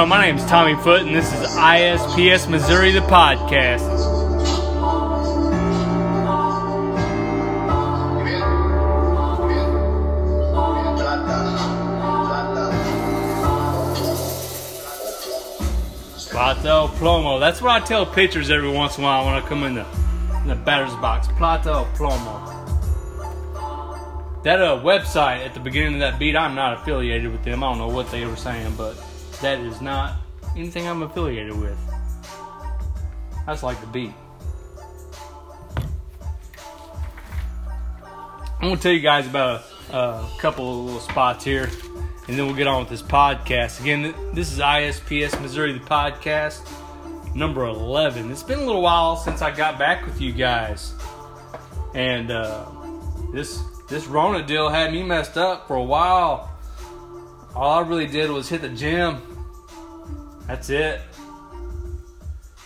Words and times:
Well, 0.00 0.06
my 0.06 0.24
name 0.24 0.38
is 0.38 0.46
Tommy 0.46 0.74
Foot, 0.76 1.02
and 1.02 1.14
this 1.14 1.30
is 1.30 1.54
ISPS 1.56 2.48
Missouri, 2.48 2.90
the 2.90 3.00
podcast. 3.00 3.84
Plato 16.30 16.88
Plomo. 16.96 17.38
That's 17.38 17.60
what 17.60 17.70
I 17.70 17.84
tell 17.84 18.06
pitchers 18.06 18.50
every 18.50 18.70
once 18.70 18.96
in 18.96 19.04
a 19.04 19.06
while 19.06 19.26
when 19.26 19.34
I 19.34 19.42
come 19.42 19.64
in 19.64 19.74
the, 19.74 19.86
in 20.40 20.48
the 20.48 20.54
batter's 20.54 20.94
box. 20.94 21.28
Plato 21.36 21.86
Plomo. 21.94 22.46
That 24.44 24.62
uh, 24.62 24.80
website 24.82 25.44
at 25.44 25.52
the 25.52 25.60
beginning 25.60 25.92
of 25.92 26.00
that 26.00 26.18
beat, 26.18 26.36
I'm 26.36 26.54
not 26.54 26.80
affiliated 26.80 27.30
with 27.30 27.44
them. 27.44 27.62
I 27.62 27.68
don't 27.68 27.76
know 27.76 27.88
what 27.88 28.10
they 28.10 28.24
were 28.24 28.36
saying, 28.36 28.76
but 28.78 28.96
that 29.42 29.58
is 29.60 29.80
not 29.80 30.16
anything 30.56 30.86
I'm 30.86 31.02
affiliated 31.02 31.58
with. 31.58 31.78
That's 33.46 33.62
like 33.62 33.80
the 33.80 33.86
beat. 33.86 34.12
I'm 38.62 38.76
to 38.76 38.82
tell 38.82 38.92
you 38.92 39.00
guys 39.00 39.26
about 39.26 39.64
a, 39.90 39.96
a 39.96 40.30
couple 40.38 40.70
of 40.70 40.84
little 40.84 41.00
spots 41.00 41.44
here, 41.44 41.70
and 42.28 42.38
then 42.38 42.46
we'll 42.46 42.54
get 42.54 42.66
on 42.66 42.80
with 42.80 42.90
this 42.90 43.02
podcast. 43.02 43.80
Again, 43.80 44.14
this 44.34 44.52
is 44.52 44.58
ISPS 44.58 45.40
Missouri, 45.40 45.72
the 45.72 45.80
podcast, 45.80 46.60
number 47.34 47.64
11. 47.64 48.30
It's 48.30 48.42
been 48.42 48.58
a 48.58 48.64
little 48.64 48.82
while 48.82 49.16
since 49.16 49.40
I 49.40 49.50
got 49.50 49.78
back 49.78 50.04
with 50.04 50.20
you 50.20 50.32
guys. 50.32 50.92
And 51.94 52.30
uh, 52.30 52.66
this 53.32 53.62
this 53.88 54.06
Rona 54.06 54.46
deal 54.46 54.68
had 54.68 54.92
me 54.92 55.02
messed 55.02 55.36
up 55.36 55.66
for 55.66 55.74
a 55.74 55.82
while. 55.82 56.50
All 57.54 57.82
I 57.82 57.86
really 57.86 58.06
did 58.06 58.30
was 58.30 58.48
hit 58.48 58.60
the 58.60 58.68
gym. 58.68 59.29
That's 60.50 60.68
it. 60.68 61.00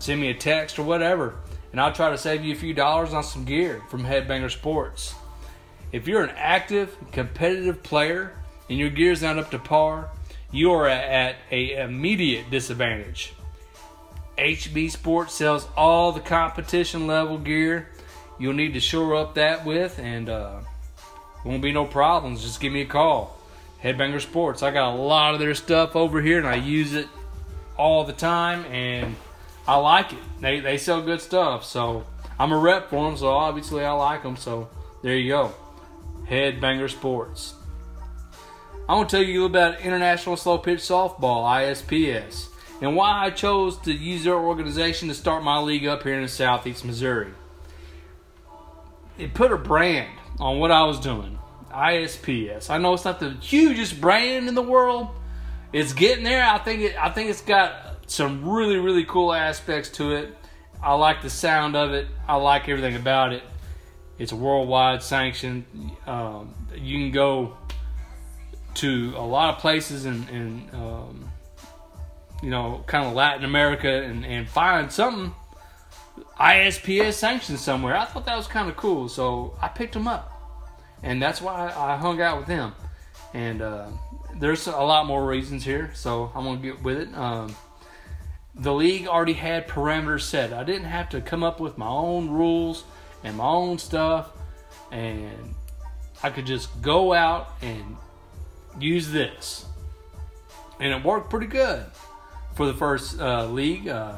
send 0.00 0.20
me 0.20 0.28
a 0.28 0.34
text 0.34 0.78
or 0.78 0.82
whatever, 0.82 1.36
and 1.72 1.80
I'll 1.80 1.92
try 1.92 2.10
to 2.10 2.18
save 2.18 2.44
you 2.44 2.52
a 2.52 2.56
few 2.56 2.74
dollars 2.74 3.12
on 3.12 3.24
some 3.24 3.44
gear 3.44 3.82
from 3.88 4.04
Headbanger 4.04 4.50
Sports. 4.50 5.14
If 5.90 6.06
you're 6.06 6.22
an 6.22 6.34
active, 6.36 6.96
competitive 7.10 7.82
player 7.82 8.32
and 8.70 8.78
your 8.78 8.90
gear's 8.90 9.22
not 9.22 9.38
up 9.38 9.50
to 9.50 9.58
par, 9.58 10.10
you 10.50 10.70
are 10.72 10.86
at 10.88 11.36
a 11.50 11.82
immediate 11.82 12.50
disadvantage. 12.50 13.34
HB 14.38 14.90
Sports 14.90 15.34
sells 15.34 15.66
all 15.76 16.12
the 16.12 16.20
competition 16.20 17.06
level 17.06 17.38
gear 17.38 17.88
you'll 18.42 18.52
need 18.52 18.74
to 18.74 18.80
shore 18.80 19.14
up 19.14 19.34
that 19.34 19.64
with, 19.64 20.00
and 20.00 20.28
uh, 20.28 20.60
won't 21.44 21.62
be 21.62 21.70
no 21.70 21.84
problems. 21.84 22.42
Just 22.42 22.60
give 22.60 22.72
me 22.72 22.82
a 22.82 22.86
call. 22.86 23.38
Headbanger 23.82 24.20
Sports. 24.20 24.62
I 24.62 24.72
got 24.72 24.94
a 24.94 24.96
lot 24.96 25.34
of 25.34 25.40
their 25.40 25.54
stuff 25.54 25.96
over 25.96 26.20
here 26.20 26.38
and 26.38 26.46
I 26.46 26.54
use 26.54 26.92
it 26.92 27.08
all 27.76 28.04
the 28.04 28.12
time 28.12 28.64
and 28.66 29.16
I 29.66 29.76
like 29.76 30.12
it. 30.12 30.18
They, 30.40 30.60
they 30.60 30.76
sell 30.76 31.02
good 31.02 31.20
stuff. 31.20 31.64
So 31.64 32.04
I'm 32.38 32.52
a 32.52 32.58
rep 32.58 32.90
for 32.90 33.08
them, 33.08 33.16
so 33.16 33.28
obviously 33.28 33.84
I 33.84 33.92
like 33.92 34.22
them. 34.22 34.36
So 34.36 34.68
there 35.02 35.16
you 35.16 35.30
go. 35.30 35.54
Headbanger 36.28 36.90
Sports. 36.90 37.54
I 38.88 38.96
want 38.96 39.08
to 39.10 39.16
tell 39.16 39.24
you 39.24 39.44
about 39.44 39.80
International 39.80 40.36
Slow 40.36 40.58
Pitch 40.58 40.80
Softball, 40.80 41.44
ISPS, 41.44 42.48
and 42.80 42.96
why 42.96 43.24
I 43.24 43.30
chose 43.30 43.78
to 43.82 43.92
use 43.92 44.24
their 44.24 44.34
organization 44.34 45.08
to 45.08 45.14
start 45.14 45.44
my 45.44 45.58
league 45.60 45.86
up 45.86 46.02
here 46.02 46.14
in 46.14 46.22
the 46.22 46.28
Southeast 46.28 46.84
Missouri. 46.84 47.32
It 49.18 49.34
put 49.34 49.52
a 49.52 49.56
brand 49.56 50.10
on 50.40 50.58
what 50.58 50.72
I 50.72 50.84
was 50.84 50.98
doing. 50.98 51.38
ISPS. 51.72 52.70
I 52.70 52.78
know 52.78 52.92
it's 52.92 53.04
not 53.04 53.20
the 53.20 53.30
hugest 53.30 54.00
brand 54.00 54.48
in 54.48 54.54
the 54.54 54.62
world. 54.62 55.08
It's 55.72 55.92
getting 55.92 56.24
there. 56.24 56.44
I 56.44 56.58
think 56.58 56.82
it. 56.82 56.96
I 57.02 57.08
think 57.10 57.30
it's 57.30 57.40
got 57.40 57.91
some 58.06 58.48
really 58.48 58.76
really 58.76 59.04
cool 59.04 59.32
aspects 59.32 59.90
to 59.90 60.12
it. 60.12 60.36
I 60.82 60.94
like 60.94 61.22
the 61.22 61.30
sound 61.30 61.76
of 61.76 61.92
it. 61.92 62.08
I 62.26 62.36
like 62.36 62.68
everything 62.68 62.96
about 62.96 63.32
it. 63.32 63.42
It's 64.18 64.32
a 64.32 64.36
worldwide 64.36 65.02
sanction. 65.02 65.64
Um, 66.06 66.54
you 66.76 66.98
can 66.98 67.12
go 67.12 67.56
to 68.74 69.14
a 69.16 69.24
lot 69.24 69.54
of 69.54 69.60
places 69.60 70.06
in, 70.06 70.28
in 70.28 70.70
um, 70.72 71.30
you 72.42 72.50
know, 72.50 72.82
kind 72.86 73.06
of 73.06 73.14
Latin 73.14 73.44
America 73.44 73.88
and, 73.88 74.24
and 74.24 74.48
find 74.48 74.90
something 74.90 75.34
ISPS 76.40 77.14
sanctioned 77.14 77.60
somewhere. 77.60 77.96
I 77.96 78.04
thought 78.04 78.26
that 78.26 78.36
was 78.36 78.48
kind 78.48 78.68
of 78.68 78.76
cool, 78.76 79.08
so 79.08 79.56
I 79.60 79.68
picked 79.68 79.94
them 79.94 80.08
up 80.08 80.32
and 81.02 81.20
that's 81.20 81.40
why 81.40 81.72
I 81.76 81.96
hung 81.96 82.20
out 82.20 82.38
with 82.38 82.46
them. 82.46 82.74
And 83.34 83.62
uh, 83.62 83.88
there's 84.36 84.66
a 84.66 84.72
lot 84.72 85.06
more 85.06 85.26
reasons 85.26 85.64
here, 85.64 85.90
so 85.94 86.30
I'm 86.34 86.44
gonna 86.44 86.60
get 86.60 86.82
with 86.82 86.98
it. 86.98 87.14
Um, 87.14 87.54
the 88.54 88.72
league 88.72 89.06
already 89.06 89.32
had 89.32 89.68
parameters 89.68 90.22
set. 90.22 90.52
I 90.52 90.64
didn't 90.64 90.88
have 90.88 91.08
to 91.10 91.20
come 91.20 91.42
up 91.42 91.60
with 91.60 91.78
my 91.78 91.88
own 91.88 92.30
rules 92.30 92.84
and 93.24 93.36
my 93.36 93.46
own 93.46 93.78
stuff, 93.78 94.30
and 94.90 95.54
I 96.22 96.30
could 96.30 96.46
just 96.46 96.82
go 96.82 97.12
out 97.12 97.50
and 97.62 97.96
use 98.78 99.10
this, 99.10 99.64
and 100.80 100.92
it 100.92 101.04
worked 101.04 101.30
pretty 101.30 101.46
good 101.46 101.84
for 102.54 102.66
the 102.66 102.74
first 102.74 103.20
uh, 103.20 103.46
league, 103.46 103.88
uh, 103.88 104.14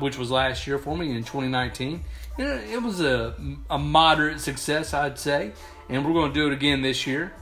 which 0.00 0.18
was 0.18 0.30
last 0.30 0.66
year 0.66 0.78
for 0.78 0.96
me 0.96 1.10
in 1.10 1.18
2019. 1.18 2.02
It 2.38 2.82
was 2.82 3.00
a, 3.00 3.34
a 3.70 3.78
moderate 3.78 4.40
success, 4.40 4.92
I'd 4.92 5.18
say 5.18 5.52
and 5.88 6.04
we're 6.04 6.12
going 6.12 6.32
to 6.32 6.34
do 6.34 6.46
it 6.48 6.52
again 6.52 6.82
this 6.82 7.06
year. 7.06 7.32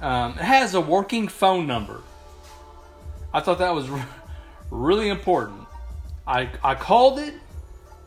Um, 0.00 0.32
it 0.32 0.44
has 0.44 0.74
a 0.74 0.80
working 0.80 1.28
phone 1.28 1.66
number. 1.66 2.02
I 3.32 3.40
thought 3.40 3.58
that 3.58 3.74
was 3.74 3.88
really 4.70 5.08
important. 5.08 5.60
I, 6.26 6.50
I 6.62 6.74
called 6.74 7.18
it, 7.18 7.34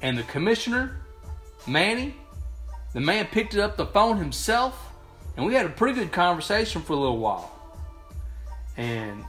and 0.01 0.17
the 0.17 0.23
commissioner, 0.23 0.97
Manny, 1.67 2.15
the 2.93 2.99
man 2.99 3.27
picked 3.27 3.53
it 3.53 3.59
up 3.59 3.77
the 3.77 3.85
phone 3.85 4.17
himself, 4.17 4.91
and 5.37 5.45
we 5.45 5.53
had 5.53 5.65
a 5.65 5.69
pretty 5.69 5.95
good 5.95 6.11
conversation 6.11 6.81
for 6.81 6.93
a 6.93 6.97
little 6.97 7.17
while. 7.17 7.51
And 8.77 9.23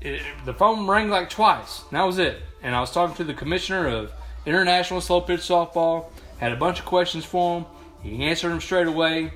it, 0.00 0.22
the 0.44 0.54
phone 0.54 0.86
rang 0.86 1.08
like 1.08 1.30
twice. 1.30 1.82
And 1.90 1.98
that 1.98 2.04
was 2.04 2.18
it. 2.18 2.40
And 2.62 2.74
I 2.74 2.80
was 2.80 2.90
talking 2.90 3.16
to 3.16 3.24
the 3.24 3.34
commissioner 3.34 3.88
of 3.88 4.12
International 4.46 5.00
Slow 5.00 5.20
Pitch 5.20 5.40
Softball, 5.40 6.06
had 6.38 6.52
a 6.52 6.56
bunch 6.56 6.78
of 6.78 6.86
questions 6.86 7.24
for 7.24 7.58
him 7.58 7.66
he 8.02 8.24
answered 8.24 8.50
them 8.50 8.60
straight 8.60 8.86
away 8.86 9.32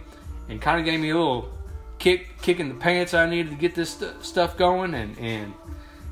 and 0.49 0.61
kind 0.61 0.79
of 0.79 0.85
gave 0.85 1.01
me 1.01 1.11
a 1.11 1.17
little 1.17 1.53
kick, 1.99 2.41
kick 2.41 2.61
in 2.61 2.69
the 2.69 2.75
pants 2.75 3.15
I 3.15 3.29
needed 3.29 3.51
to 3.51 3.57
get 3.57 3.75
this 3.75 3.91
st- 3.91 4.25
stuff 4.25 4.57
going, 4.57 4.95
and, 4.95 5.19
and 5.19 5.55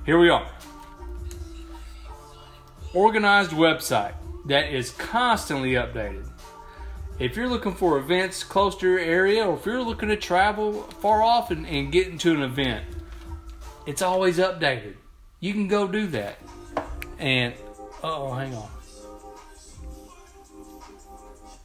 here 0.04 0.18
we 0.18 0.28
are. 0.28 0.46
Organized 2.94 3.52
website 3.52 4.14
that 4.46 4.72
is 4.72 4.90
constantly 4.90 5.72
updated. 5.72 6.28
If 7.18 7.36
you're 7.36 7.48
looking 7.48 7.74
for 7.74 7.98
events 7.98 8.42
close 8.42 8.76
to 8.78 8.88
your 8.88 8.98
area, 8.98 9.46
or 9.46 9.54
if 9.56 9.64
you're 9.64 9.82
looking 9.82 10.08
to 10.08 10.16
travel 10.16 10.82
far 11.00 11.22
off 11.22 11.50
and, 11.50 11.66
and 11.66 11.92
get 11.92 12.08
into 12.08 12.34
an 12.34 12.42
event, 12.42 12.84
it's 13.86 14.02
always 14.02 14.38
updated. 14.38 14.94
You 15.40 15.52
can 15.52 15.68
go 15.68 15.86
do 15.86 16.06
that. 16.08 16.36
And, 17.18 17.54
oh, 18.02 18.32
hang 18.34 18.54
on. 18.54 18.68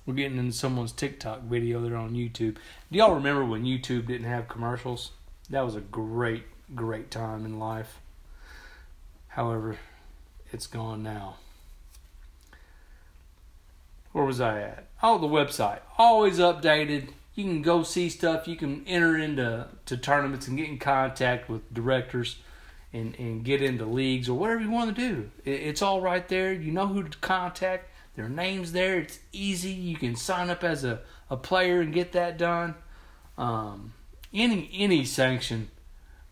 We're 0.05 0.13
getting 0.13 0.37
into 0.37 0.53
someone's 0.53 0.93
TikTok 0.93 1.41
video 1.41 1.81
there 1.81 1.97
on 1.97 2.13
YouTube. 2.13 2.55
Do 2.91 2.97
y'all 2.97 3.15
remember 3.15 3.43
when 3.43 3.63
YouTube 3.63 4.07
didn't 4.07 4.27
have 4.27 4.47
commercials? 4.47 5.11
That 5.49 5.65
was 5.65 5.75
a 5.75 5.81
great, 5.81 6.45
great 6.73 7.11
time 7.11 7.45
in 7.45 7.59
life. 7.59 7.99
However, 9.27 9.77
it's 10.51 10.67
gone 10.67 11.03
now. 11.03 11.35
Where 14.11 14.25
was 14.25 14.41
I 14.41 14.61
at? 14.61 14.87
Oh, 15.03 15.17
the 15.17 15.27
website. 15.27 15.79
Always 15.97 16.39
updated. 16.39 17.09
You 17.35 17.43
can 17.43 17.61
go 17.61 17.83
see 17.83 18.09
stuff. 18.09 18.47
You 18.47 18.55
can 18.55 18.83
enter 18.87 19.17
into 19.17 19.67
to 19.85 19.97
tournaments 19.97 20.47
and 20.47 20.57
get 20.57 20.69
in 20.69 20.79
contact 20.79 21.49
with 21.49 21.71
directors 21.73 22.37
and, 22.91 23.15
and 23.19 23.43
get 23.43 23.61
into 23.61 23.85
leagues 23.85 24.27
or 24.27 24.37
whatever 24.37 24.61
you 24.61 24.71
want 24.71 24.95
to 24.95 25.09
do. 25.09 25.29
it's 25.45 25.81
all 25.81 26.01
right 26.01 26.27
there. 26.27 26.51
You 26.51 26.71
know 26.71 26.87
who 26.87 27.03
to 27.03 27.17
contact 27.19 27.89
their 28.17 28.27
name's 28.27 28.71
there. 28.71 28.97
It's 28.97 29.19
easy. 29.31 29.69
You 29.69 29.95
can 29.95 30.15
sign 30.15 30.49
up 30.49 30.63
as 30.63 30.83
a, 30.83 31.01
a 31.29 31.37
player 31.37 31.81
and 31.81 31.93
get 31.93 32.13
that 32.13 32.37
done. 32.39 32.73
Um, 33.37 33.93
any 34.33 34.69
any 34.73 35.05
sanction 35.05 35.69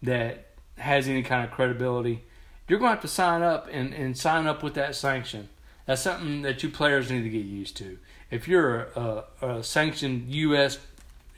that 0.01 0.47
has 0.79 1.07
any 1.07 1.21
kind 1.21 1.45
of 1.45 1.51
credibility, 1.51 2.23
you're 2.67 2.79
going 2.79 2.89
to 2.89 2.95
have 2.95 3.01
to 3.01 3.07
sign 3.07 3.41
up 3.41 3.67
and, 3.71 3.93
and 3.93 4.17
sign 4.17 4.47
up 4.47 4.63
with 4.63 4.73
that 4.75 4.95
sanction. 4.95 5.49
That's 5.85 6.01
something 6.01 6.41
that 6.41 6.63
you 6.63 6.69
players 6.69 7.11
need 7.11 7.23
to 7.23 7.29
get 7.29 7.45
used 7.45 7.77
to. 7.77 7.97
If 8.31 8.47
you're 8.47 8.87
a, 8.95 9.23
a, 9.41 9.63
sanctioned 9.63 10.29
U.S. 10.33 10.79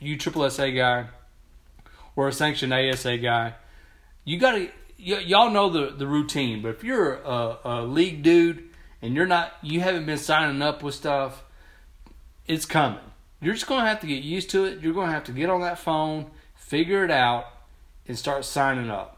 USSSA 0.00 0.74
guy 0.74 1.06
or 2.16 2.28
a 2.28 2.32
sanctioned 2.32 2.72
ASA 2.72 3.18
guy, 3.18 3.54
you 4.24 4.38
got 4.38 4.52
to 4.52 4.70
y- 4.98 5.24
y'all 5.26 5.50
know 5.50 5.68
the 5.68 5.90
the 5.90 6.06
routine. 6.06 6.62
But 6.62 6.70
if 6.70 6.84
you're 6.84 7.14
a, 7.16 7.58
a 7.64 7.82
league 7.82 8.22
dude 8.22 8.64
and 9.02 9.14
you're 9.14 9.26
not, 9.26 9.52
you 9.62 9.80
haven't 9.80 10.06
been 10.06 10.18
signing 10.18 10.62
up 10.62 10.82
with 10.82 10.94
stuff, 10.94 11.44
it's 12.46 12.64
coming. 12.64 13.00
You're 13.40 13.54
just 13.54 13.66
going 13.66 13.82
to 13.82 13.88
have 13.88 14.00
to 14.00 14.06
get 14.06 14.22
used 14.24 14.50
to 14.50 14.64
it. 14.64 14.80
You're 14.80 14.94
going 14.94 15.08
to 15.08 15.12
have 15.12 15.24
to 15.24 15.32
get 15.32 15.48
on 15.48 15.60
that 15.60 15.78
phone, 15.78 16.30
figure 16.54 17.04
it 17.04 17.10
out, 17.10 17.46
and 18.08 18.18
start 18.18 18.44
signing 18.44 18.90
up, 18.90 19.17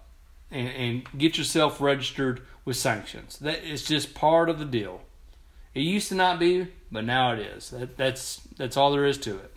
and, 0.50 0.68
and 0.68 1.02
get 1.16 1.38
yourself 1.38 1.80
registered 1.80 2.42
with 2.64 2.76
sanctions. 2.76 3.38
That 3.38 3.64
is 3.64 3.84
just 3.84 4.14
part 4.14 4.48
of 4.48 4.58
the 4.58 4.64
deal. 4.64 5.02
It 5.74 5.80
used 5.80 6.08
to 6.08 6.14
not 6.14 6.38
be, 6.38 6.68
but 6.90 7.04
now 7.04 7.32
it 7.32 7.38
is. 7.38 7.70
That, 7.70 7.96
that's 7.96 8.40
that's 8.56 8.76
all 8.76 8.92
there 8.92 9.06
is 9.06 9.18
to 9.18 9.36
it. 9.36 9.52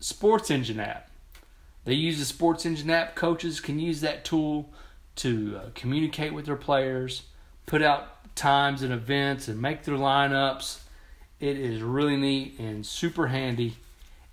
SportsEngine 0.00 0.78
app. 0.78 1.10
They 1.84 1.94
use 1.94 2.18
the 2.18 2.34
SportsEngine 2.34 2.90
app. 2.90 3.14
Coaches 3.14 3.60
can 3.60 3.78
use 3.78 4.00
that 4.00 4.24
tool 4.24 4.70
to 5.16 5.60
uh, 5.62 5.68
communicate 5.74 6.32
with 6.32 6.46
their 6.46 6.56
players, 6.56 7.22
put 7.66 7.82
out 7.82 8.34
times 8.34 8.82
and 8.82 8.92
events, 8.92 9.48
and 9.48 9.60
make 9.60 9.84
their 9.84 9.96
lineups. 9.96 10.80
It 11.40 11.58
is 11.58 11.82
really 11.82 12.16
neat 12.16 12.58
and 12.58 12.84
super 12.84 13.28
handy. 13.28 13.76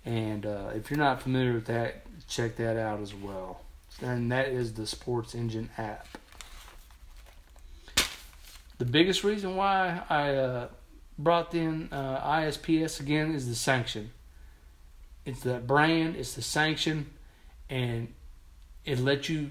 And 0.04 0.46
uh, 0.46 0.70
if 0.74 0.90
you're 0.90 0.98
not 0.98 1.22
familiar 1.22 1.52
with 1.52 1.66
that, 1.66 2.02
check 2.28 2.56
that 2.56 2.76
out 2.78 3.00
as 3.00 3.14
well. 3.14 3.60
And 4.00 4.32
that 4.32 4.48
is 4.48 4.72
the 4.72 4.82
SportsEngine 4.82 5.68
app. 5.78 6.06
The 8.78 8.84
biggest 8.84 9.22
reason 9.22 9.54
why 9.54 10.02
I 10.08 10.34
uh, 10.34 10.68
brought 11.18 11.54
in 11.54 11.88
uh, 11.92 12.20
ISPS 12.20 13.00
again 13.00 13.34
is 13.34 13.48
the 13.48 13.54
sanction. 13.54 14.10
It's 15.24 15.40
the 15.40 15.58
brand, 15.58 16.16
it's 16.16 16.34
the 16.34 16.42
sanction, 16.42 17.10
and 17.70 18.12
it 18.84 18.98
lets 18.98 19.28
you 19.28 19.50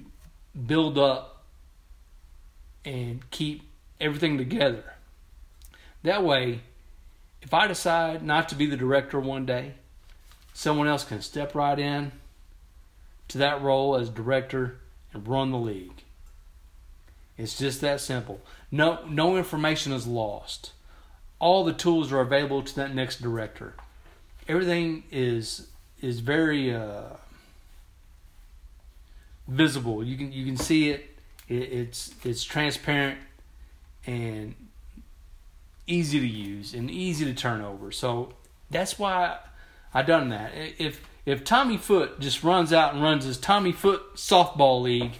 build 0.65 0.97
up 0.97 1.45
and 2.83 3.29
keep 3.31 3.61
everything 4.01 4.37
together. 4.37 4.83
That 6.03 6.23
way, 6.23 6.61
if 7.41 7.53
I 7.53 7.67
decide 7.67 8.23
not 8.23 8.49
to 8.49 8.55
be 8.55 8.65
the 8.65 8.75
director 8.75 9.19
one 9.19 9.45
day, 9.45 9.75
someone 10.53 10.87
else 10.87 11.05
can 11.05 11.21
step 11.21 11.55
right 11.55 11.79
in 11.79 12.11
to 13.31 13.37
that 13.39 13.61
role 13.61 13.95
as 13.95 14.09
director 14.09 14.77
and 15.13 15.27
run 15.27 15.51
the 15.51 15.57
league. 15.57 16.03
It's 17.37 17.57
just 17.57 17.81
that 17.81 18.01
simple. 18.01 18.41
No, 18.71 19.03
no 19.07 19.37
information 19.37 19.93
is 19.93 20.05
lost. 20.05 20.73
All 21.39 21.63
the 21.63 21.73
tools 21.73 22.11
are 22.11 22.19
available 22.19 22.61
to 22.61 22.75
that 22.75 22.93
next 22.93 23.21
director. 23.21 23.73
Everything 24.47 25.03
is 25.11 25.67
is 26.01 26.19
very 26.19 26.73
uh, 26.73 27.15
visible. 29.47 30.03
You 30.03 30.17
can 30.17 30.31
you 30.31 30.45
can 30.45 30.57
see 30.57 30.89
it. 30.89 31.17
it. 31.47 31.53
It's 31.53 32.13
it's 32.23 32.43
transparent 32.43 33.17
and 34.05 34.55
easy 35.87 36.19
to 36.19 36.27
use 36.27 36.73
and 36.73 36.91
easy 36.91 37.25
to 37.25 37.33
turn 37.33 37.61
over. 37.61 37.91
So 37.91 38.33
that's 38.69 38.99
why 38.99 39.37
I 39.93 40.01
done 40.03 40.29
that. 40.29 40.51
If 40.53 41.01
if 41.25 41.43
Tommy 41.43 41.77
Foot 41.77 42.19
just 42.19 42.43
runs 42.43 42.73
out 42.73 42.93
and 42.93 43.03
runs 43.03 43.25
his 43.25 43.37
Tommy 43.37 43.71
Foot 43.71 44.15
softball 44.15 44.81
league 44.81 45.13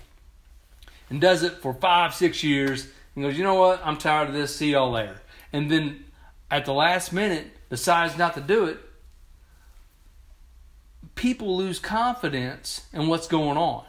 and 1.09 1.21
does 1.21 1.44
it 1.44 1.62
for 1.62 1.74
five 1.74 2.13
six 2.13 2.44
years 2.44 2.88
and 3.15 3.24
goes, 3.24 3.38
you 3.38 3.44
know 3.44 3.56
what, 3.56 3.81
I'm 3.86 3.98
tired 3.98 4.30
of 4.30 4.33
this. 4.33 4.56
See 4.56 4.71
y'all 4.71 4.92
later. 4.92 5.21
And 5.53 5.69
then 5.69 6.06
at 6.50 6.65
the 6.65 6.74
last 6.74 7.13
minute 7.13 7.48
decides 7.69 8.18
not 8.18 8.33
to 8.36 8.42
do 8.42 8.65
it. 8.65 8.80
People 11.15 11.56
lose 11.57 11.77
confidence 11.80 12.88
in 12.94 13.07
what's 13.07 13.27
going 13.27 13.57
on 13.57 13.83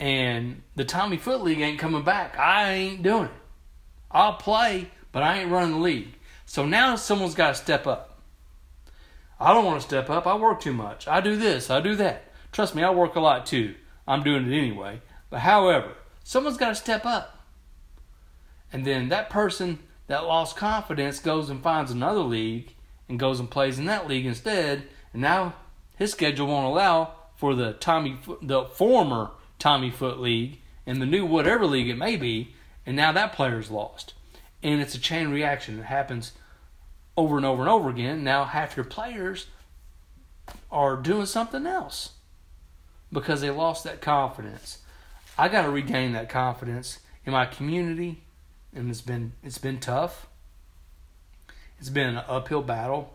and 0.00 0.62
the 0.76 0.84
Tommy 0.84 1.16
Foot 1.16 1.42
League 1.42 1.60
ain't 1.60 1.78
coming 1.78 2.02
back. 2.02 2.38
I 2.38 2.72
ain't 2.72 3.02
doing 3.02 3.24
it. 3.24 3.30
I'll 4.10 4.34
play, 4.34 4.90
but 5.12 5.22
I 5.22 5.40
ain't 5.40 5.50
running 5.50 5.72
the 5.72 5.80
league. 5.80 6.14
So 6.46 6.64
now 6.64 6.96
someone's 6.96 7.34
got 7.34 7.48
to 7.48 7.54
step 7.54 7.86
up. 7.86 8.07
I 9.40 9.52
don't 9.52 9.64
want 9.64 9.80
to 9.80 9.86
step 9.86 10.10
up. 10.10 10.26
I 10.26 10.34
work 10.36 10.60
too 10.60 10.72
much. 10.72 11.06
I 11.06 11.20
do 11.20 11.36
this, 11.36 11.70
I 11.70 11.80
do 11.80 11.94
that. 11.96 12.24
Trust 12.52 12.74
me, 12.74 12.82
I 12.82 12.90
work 12.90 13.14
a 13.14 13.20
lot 13.20 13.46
too. 13.46 13.74
I'm 14.06 14.22
doing 14.22 14.50
it 14.50 14.56
anyway. 14.56 15.00
But 15.30 15.40
however, 15.40 15.94
someone's 16.24 16.56
got 16.56 16.70
to 16.70 16.74
step 16.74 17.04
up. 17.04 17.44
And 18.72 18.84
then 18.84 19.08
that 19.08 19.30
person 19.30 19.78
that 20.06 20.24
lost 20.24 20.56
confidence 20.56 21.20
goes 21.20 21.50
and 21.50 21.62
finds 21.62 21.90
another 21.90 22.20
league 22.20 22.74
and 23.08 23.18
goes 23.18 23.40
and 23.40 23.50
plays 23.50 23.78
in 23.78 23.84
that 23.86 24.08
league 24.08 24.26
instead. 24.26 24.84
And 25.12 25.22
now 25.22 25.54
his 25.96 26.12
schedule 26.12 26.46
won't 26.46 26.66
allow 26.66 27.14
for 27.36 27.54
the 27.54 27.74
Tommy, 27.74 28.18
the 28.42 28.64
former 28.64 29.30
Tommy 29.58 29.90
Foot 29.90 30.18
League 30.18 30.60
and 30.86 31.00
the 31.00 31.06
new 31.06 31.24
whatever 31.24 31.66
league 31.66 31.88
it 31.88 31.98
may 31.98 32.16
be, 32.16 32.54
and 32.86 32.96
now 32.96 33.12
that 33.12 33.34
player's 33.34 33.70
lost. 33.70 34.14
And 34.62 34.80
it's 34.80 34.94
a 34.94 35.00
chain 35.00 35.28
reaction. 35.28 35.78
It 35.78 35.84
happens 35.84 36.32
over 37.18 37.36
and 37.36 37.44
over 37.44 37.62
and 37.62 37.68
over 37.68 37.90
again. 37.90 38.22
Now 38.22 38.44
half 38.44 38.76
your 38.76 38.84
players 38.84 39.48
are 40.70 40.96
doing 40.96 41.26
something 41.26 41.66
else 41.66 42.12
because 43.12 43.40
they 43.40 43.50
lost 43.50 43.82
that 43.82 44.00
confidence. 44.00 44.78
I 45.36 45.48
got 45.48 45.62
to 45.62 45.70
regain 45.70 46.12
that 46.12 46.28
confidence 46.28 47.00
in 47.26 47.32
my 47.32 47.44
community, 47.44 48.22
and 48.72 48.88
it's 48.88 49.00
been 49.00 49.32
it's 49.42 49.58
been 49.58 49.80
tough. 49.80 50.28
It's 51.80 51.90
been 51.90 52.06
an 52.06 52.24
uphill 52.28 52.62
battle. 52.62 53.12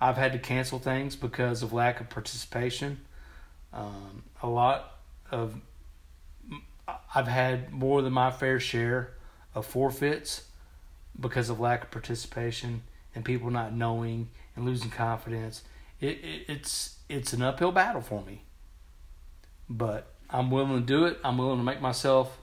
I've 0.00 0.16
had 0.16 0.32
to 0.32 0.38
cancel 0.40 0.80
things 0.80 1.14
because 1.14 1.62
of 1.62 1.72
lack 1.72 2.00
of 2.00 2.10
participation. 2.10 2.98
Um, 3.72 4.24
a 4.42 4.48
lot 4.48 4.98
of 5.30 5.54
I've 7.14 7.28
had 7.28 7.70
more 7.70 8.02
than 8.02 8.12
my 8.12 8.32
fair 8.32 8.58
share 8.58 9.12
of 9.54 9.66
forfeits 9.66 10.46
because 11.18 11.48
of 11.48 11.60
lack 11.60 11.84
of 11.84 11.90
participation 11.92 12.82
and 13.14 13.24
people 13.24 13.50
not 13.50 13.74
knowing 13.74 14.28
and 14.56 14.64
losing 14.64 14.90
confidence. 14.90 15.62
It, 16.00 16.18
it, 16.24 16.44
it's 16.48 16.98
it's 17.08 17.32
an 17.32 17.42
uphill 17.42 17.72
battle 17.72 18.00
for 18.00 18.22
me, 18.22 18.42
but 19.68 20.14
I'm 20.30 20.50
willing 20.50 20.80
to 20.80 20.86
do 20.86 21.04
it. 21.04 21.18
I'm 21.24 21.38
willing 21.38 21.58
to 21.58 21.64
make 21.64 21.80
myself 21.80 22.38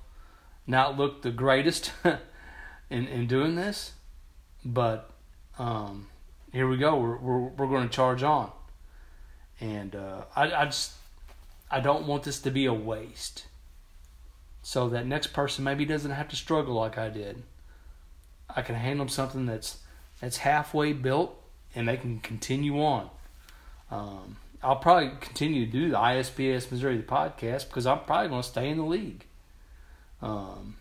not 0.66 0.98
look 0.98 1.22
the 1.22 1.32
greatest 1.32 1.92
in 2.90 3.08
in 3.08 3.28
doing 3.28 3.56
this, 3.56 3.94
but 4.64 5.10
um, 5.58 6.08
here 6.52 6.68
we 6.68 6.78
go. 6.78 6.98
We're 6.98 7.18
we're, 7.18 7.48
we're 7.50 7.68
going 7.68 7.88
to 7.88 7.96
charge 7.96 8.24
on, 8.24 8.52
and 9.60 9.96
uh, 9.96 10.26
I 10.36 10.52
I 10.52 10.66
just 10.66 10.94
I 11.72 11.80
don't 11.80 12.06
want 12.06 12.24
this 12.24 12.40
to 12.42 12.52
be 12.52 12.66
a 12.66 12.74
waste 12.74 13.48
so 14.62 14.90
that 14.90 15.06
next 15.06 15.28
person 15.28 15.64
maybe 15.64 15.86
doesn't 15.86 16.12
have 16.12 16.28
to 16.28 16.36
struggle 16.36 16.76
like 16.76 16.98
I 16.98 17.08
did. 17.10 17.44
I 18.54 18.62
can 18.62 18.76
hand 18.76 19.00
them 19.00 19.08
something 19.08 19.46
that's 19.46 19.78
that's 20.20 20.38
halfway 20.38 20.94
built 20.94 21.36
and 21.76 21.88
they 21.88 21.98
can 21.98 22.20
continue 22.20 22.82
on. 22.82 23.10
Um, 23.92 24.38
I'll 24.64 24.78
probably 24.78 25.12
continue 25.22 25.66
to 25.66 25.72
do 25.72 25.90
the 25.90 25.98
ISPS 25.98 26.72
Missouri 26.72 26.98
the 26.98 27.04
podcast 27.04 27.68
because 27.68 27.86
I'm 27.86 28.00
probably 28.02 28.30
going 28.30 28.42
to 28.42 28.48
stay 28.48 28.70
in 28.70 28.78
the 28.78 28.84
league 28.84 29.26
um, 30.22 30.76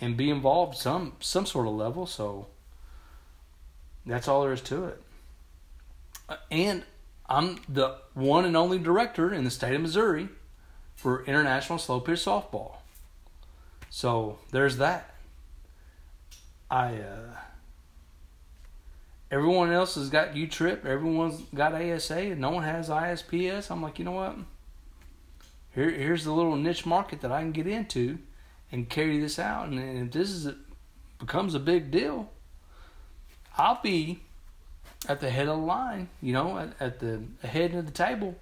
and 0.00 0.16
be 0.16 0.30
involved 0.30 0.76
some 0.76 1.14
some 1.20 1.46
sort 1.46 1.66
of 1.66 1.74
level. 1.74 2.06
So 2.06 2.46
that's 4.04 4.28
all 4.28 4.42
there 4.42 4.52
is 4.52 4.60
to 4.62 4.84
it. 4.84 5.02
Uh, 6.28 6.36
and 6.50 6.84
I'm 7.28 7.60
the 7.68 7.96
one 8.12 8.44
and 8.44 8.56
only 8.56 8.78
director 8.78 9.32
in 9.32 9.44
the 9.44 9.50
state 9.50 9.74
of 9.74 9.80
Missouri 9.80 10.28
for 10.94 11.24
international 11.24 11.78
slow 11.78 12.00
pitch 12.00 12.20
softball. 12.20 12.76
So 13.88 14.38
there's 14.50 14.76
that. 14.78 15.14
I 16.70 16.96
uh, 16.96 17.36
everyone 19.34 19.72
else 19.72 19.96
has 19.96 20.10
got 20.10 20.36
U 20.36 20.46
Trip, 20.46 20.86
everyone's 20.86 21.42
got 21.54 21.74
ASA, 21.74 22.16
and 22.16 22.40
no 22.40 22.50
one 22.50 22.62
has 22.62 22.88
ISPS. 22.88 23.70
I'm 23.70 23.82
like, 23.82 23.98
you 23.98 24.04
know 24.04 24.12
what? 24.12 24.36
Here, 25.74 25.90
here's 25.90 26.24
the 26.24 26.32
little 26.32 26.54
niche 26.54 26.86
market 26.86 27.20
that 27.22 27.32
I 27.32 27.40
can 27.40 27.50
get 27.50 27.66
into 27.66 28.18
and 28.70 28.88
carry 28.88 29.18
this 29.18 29.40
out. 29.40 29.66
And, 29.66 29.78
and 29.80 30.06
if 30.06 30.12
this 30.12 30.30
is 30.30 30.46
a, 30.46 30.54
becomes 31.18 31.56
a 31.56 31.58
big 31.58 31.90
deal, 31.90 32.30
I'll 33.58 33.80
be 33.82 34.20
at 35.08 35.20
the 35.20 35.30
head 35.30 35.48
of 35.48 35.58
the 35.58 35.66
line, 35.66 36.08
you 36.22 36.32
know, 36.32 36.56
at, 36.56 36.70
at 36.78 37.00
the 37.00 37.22
head 37.42 37.74
of 37.74 37.86
the 37.86 37.92
table 37.92 38.36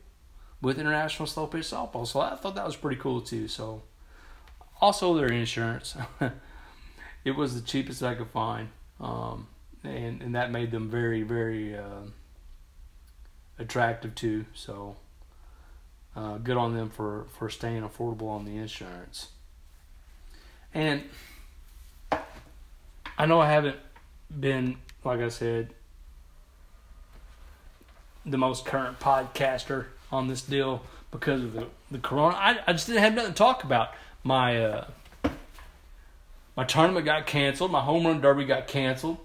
with 0.61 0.79
international 0.79 1.27
slow 1.27 1.47
pitch 1.47 1.65
softball. 1.65 2.07
So 2.07 2.21
I 2.21 2.37
thought 2.37 2.55
that 2.55 2.67
was 2.67 2.77
pretty 2.77 3.01
cool 3.01 3.23
too. 3.23 3.49
So 3.49 3.83
also, 4.83 5.15
their 5.15 5.29
insurance. 5.33 5.97
it 7.25 7.31
was 7.31 7.55
the 7.55 7.67
cheapest 7.67 8.03
I 8.03 8.15
could 8.15 8.31
find, 8.31 8.69
um, 9.01 9.47
and 9.85 10.23
and 10.23 10.35
that 10.35 10.51
made 10.51 10.71
them 10.71 10.91
very 10.91 11.23
very 11.23 11.77
uh, 11.77 12.03
attractive 13.59 14.15
too. 14.15 14.45
So 14.55 14.97
uh, 16.17 16.39
good 16.39 16.57
on 16.57 16.75
them 16.75 16.91
for 16.91 17.27
for 17.39 17.49
staying 17.49 17.83
affordable 17.83 18.29
on 18.29 18.45
the 18.45 18.57
insurance. 18.57 19.29
And 20.75 21.03
I 23.19 23.27
know 23.27 23.41
I 23.41 23.51
haven't 23.51 23.77
been, 24.41 24.79
like 25.05 25.21
I 25.21 25.29
said, 25.29 25.75
the 28.25 28.39
most 28.39 28.65
current 28.65 28.99
podcaster 29.01 29.87
on 30.11 30.29
this 30.29 30.43
deal 30.43 30.83
because 31.11 31.43
of 31.43 31.53
the, 31.53 31.67
the 31.91 31.99
corona. 31.99 32.37
I, 32.37 32.59
I 32.67 32.73
just 32.73 32.87
didn't 32.87 33.03
have 33.03 33.15
nothing 33.15 33.33
to 33.33 33.37
talk 33.37 33.65
about. 33.65 33.91
My 34.25 34.65
uh, 34.65 34.85
my 36.57 36.65
tournament 36.65 37.05
got 37.05 37.27
canceled. 37.27 37.71
My 37.71 37.81
home 37.81 38.07
run 38.07 38.21
derby 38.21 38.45
got 38.45 38.67
canceled, 38.67 39.19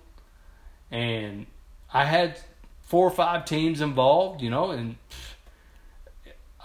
and 0.91 1.45
I 1.93 2.05
had 2.05 2.39
four 2.81 3.07
or 3.07 3.11
five 3.11 3.45
teams 3.45 3.81
involved. 3.81 4.41
You 4.41 4.49
know, 4.49 4.71
and 4.71 4.95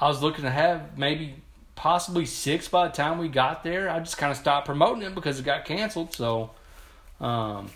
I 0.00 0.08
was 0.08 0.22
looking 0.22 0.44
to 0.44 0.50
have 0.50 0.98
maybe 0.98 1.36
possibly 1.74 2.26
six 2.26 2.68
by 2.68 2.88
the 2.88 2.94
time 2.94 3.18
we 3.18 3.28
got 3.28 3.64
there. 3.64 3.88
I 3.90 3.98
just 3.98 4.18
kind 4.18 4.30
of 4.30 4.36
stopped 4.36 4.66
promoting 4.66 5.02
it 5.02 5.14
because 5.14 5.38
it 5.38 5.44
got 5.44 5.64
canceled. 5.64 6.14
So, 6.14 6.50
um, 7.20 7.70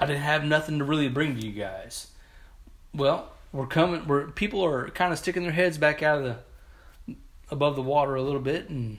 I 0.00 0.06
didn't 0.06 0.22
have 0.22 0.44
nothing 0.44 0.78
to 0.78 0.84
really 0.84 1.08
bring 1.08 1.38
to 1.38 1.46
you 1.46 1.52
guys. 1.52 2.08
Well, 2.94 3.32
we're 3.52 3.66
coming. 3.66 4.06
We're 4.06 4.28
people 4.28 4.64
are 4.64 4.88
kind 4.90 5.12
of 5.12 5.18
sticking 5.18 5.42
their 5.42 5.52
heads 5.52 5.78
back 5.78 6.02
out 6.02 6.18
of 6.18 6.24
the 6.24 7.16
above 7.50 7.76
the 7.76 7.82
water 7.82 8.14
a 8.14 8.22
little 8.22 8.40
bit, 8.40 8.68
and 8.68 8.98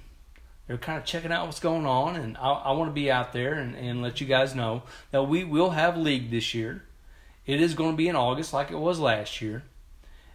they're 0.69 0.77
kind 0.77 0.99
of 0.99 1.03
checking 1.03 1.31
out 1.31 1.47
what's 1.47 1.59
going 1.59 1.87
on. 1.87 2.15
And 2.15 2.37
I, 2.37 2.51
I 2.51 2.71
want 2.73 2.91
to 2.91 2.93
be 2.93 3.09
out 3.09 3.33
there 3.33 3.55
and, 3.55 3.75
and 3.75 4.03
let 4.03 4.21
you 4.21 4.27
guys 4.27 4.53
know 4.53 4.83
that 5.09 5.23
we 5.23 5.43
will 5.43 5.71
have 5.71 5.97
league 5.97 6.29
this 6.29 6.53
year. 6.53 6.83
It 7.47 7.59
is 7.59 7.73
going 7.73 7.93
to 7.93 7.97
be 7.97 8.07
in 8.07 8.15
August, 8.15 8.53
like 8.53 8.69
it 8.69 8.77
was 8.77 8.99
last 8.99 9.41
year. 9.41 9.63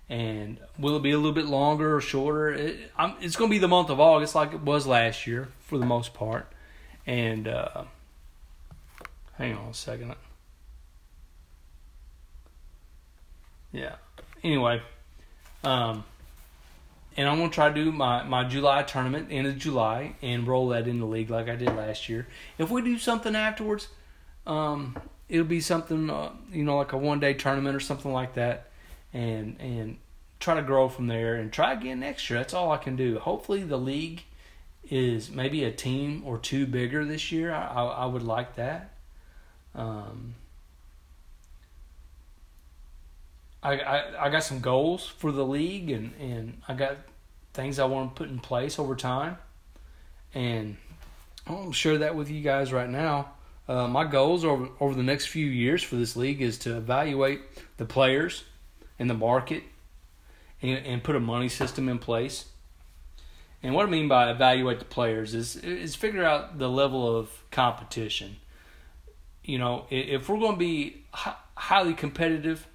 And 0.08 0.58
will 0.76 0.96
it 0.96 1.04
be 1.04 1.12
a 1.12 1.16
little 1.16 1.32
bit 1.32 1.46
longer 1.46 1.94
or 1.94 2.00
shorter? 2.00 2.52
It, 2.52 2.90
it's 3.20 3.36
going 3.36 3.48
to 3.48 3.54
be 3.54 3.60
the 3.60 3.68
month 3.68 3.90
of 3.90 4.00
August, 4.00 4.34
like 4.34 4.52
it 4.52 4.60
was 4.60 4.88
last 4.88 5.24
year, 5.24 5.50
for 5.60 5.78
the 5.78 5.86
most 5.86 6.14
part. 6.14 6.48
And 7.06 7.46
uh, 7.46 7.84
hang 9.38 9.56
on 9.56 9.68
a 9.68 9.74
second. 9.74 10.16
Yeah. 13.70 13.94
Anyway, 14.42 14.82
um, 15.62 16.02
and 17.16 17.28
I'm 17.28 17.38
gonna 17.38 17.50
try 17.50 17.68
to 17.68 17.74
do 17.74 17.92
my, 17.92 18.22
my 18.24 18.44
July 18.44 18.82
tournament 18.82 19.28
end 19.30 19.46
of 19.46 19.58
July 19.58 20.16
and 20.22 20.46
roll 20.46 20.68
that 20.68 20.88
in 20.88 20.98
the 20.98 21.06
league 21.06 21.30
like 21.30 21.48
I 21.48 21.56
did 21.56 21.68
last 21.68 22.08
year. 22.08 22.26
If 22.58 22.70
we 22.70 22.82
do 22.82 22.98
something 22.98 23.36
afterwards, 23.36 23.88
um, 24.46 24.96
it'll 25.28 25.46
be 25.46 25.60
something 25.60 26.10
uh, 26.10 26.30
you 26.50 26.64
know 26.64 26.76
like 26.76 26.92
a 26.92 26.98
one 26.98 27.20
day 27.20 27.34
tournament 27.34 27.76
or 27.76 27.80
something 27.80 28.12
like 28.12 28.34
that, 28.34 28.70
and 29.12 29.56
and 29.60 29.98
try 30.40 30.54
to 30.54 30.62
grow 30.62 30.88
from 30.88 31.06
there 31.06 31.36
and 31.36 31.52
try 31.52 31.72
again 31.72 32.00
next 32.00 32.28
year. 32.28 32.38
That's 32.38 32.54
all 32.54 32.72
I 32.72 32.78
can 32.78 32.96
do. 32.96 33.18
Hopefully 33.18 33.62
the 33.62 33.78
league 33.78 34.24
is 34.90 35.30
maybe 35.30 35.64
a 35.64 35.72
team 35.72 36.22
or 36.26 36.38
two 36.38 36.66
bigger 36.66 37.04
this 37.04 37.32
year. 37.32 37.52
I 37.52 37.66
I, 37.66 37.84
I 37.84 38.06
would 38.06 38.22
like 38.22 38.56
that. 38.56 38.90
Um, 39.74 40.34
I, 43.64 43.78
I, 43.78 44.26
I 44.26 44.28
got 44.28 44.44
some 44.44 44.60
goals 44.60 45.06
for 45.06 45.32
the 45.32 45.44
league 45.44 45.90
and, 45.90 46.12
and 46.20 46.60
I 46.68 46.74
got 46.74 46.98
things 47.54 47.78
I 47.78 47.86
want 47.86 48.14
to 48.14 48.18
put 48.18 48.28
in 48.28 48.38
place 48.38 48.78
over 48.78 48.94
time. 48.94 49.38
And 50.34 50.76
I'll 51.46 51.72
share 51.72 51.98
that 51.98 52.14
with 52.14 52.30
you 52.30 52.42
guys 52.42 52.72
right 52.72 52.88
now. 52.88 53.30
Uh, 53.66 53.88
my 53.88 54.04
goals 54.04 54.44
over, 54.44 54.68
over 54.78 54.94
the 54.94 55.02
next 55.02 55.26
few 55.26 55.46
years 55.46 55.82
for 55.82 55.96
this 55.96 56.14
league 56.14 56.42
is 56.42 56.58
to 56.58 56.76
evaluate 56.76 57.40
the 57.78 57.86
players 57.86 58.44
and 58.98 59.08
the 59.08 59.14
market 59.14 59.62
and, 60.60 60.84
and 60.84 61.02
put 61.02 61.16
a 61.16 61.20
money 61.20 61.48
system 61.48 61.88
in 61.88 61.98
place. 61.98 62.44
And 63.62 63.74
what 63.74 63.86
I 63.86 63.90
mean 63.90 64.08
by 64.08 64.30
evaluate 64.30 64.78
the 64.78 64.84
players 64.84 65.32
is 65.32 65.56
is 65.56 65.94
figure 65.94 66.22
out 66.22 66.58
the 66.58 66.68
level 66.68 67.16
of 67.16 67.30
competition. 67.50 68.36
You 69.42 69.58
know, 69.58 69.86
if 69.88 70.28
we're 70.28 70.38
going 70.38 70.52
to 70.52 70.58
be 70.58 71.04
highly 71.12 71.94
competitive 71.94 72.66